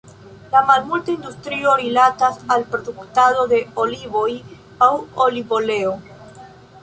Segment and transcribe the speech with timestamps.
[0.51, 4.31] La malmulta industrio rilatas al produktado de olivoj
[4.87, 4.91] aŭ
[5.27, 5.93] olivoleo.